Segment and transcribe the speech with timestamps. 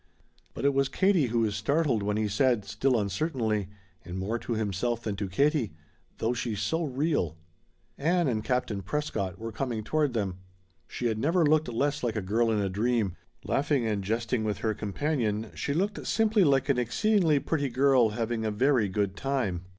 [0.55, 3.67] But it was Katie who was startled when he said, still uncertainly,
[4.03, 5.73] and more to himself than to Katie:
[6.17, 7.37] "Though she's so real."
[7.99, 10.39] Ann and Captain Prescott were coming toward them.
[10.87, 13.15] She had never looked less like a girl in a dream.
[13.45, 18.43] Laughing and jesting with her companion, she looked simply like an exceedingly pretty girl having
[18.43, 19.65] a very good time.